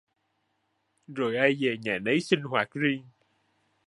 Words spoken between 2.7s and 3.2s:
riêng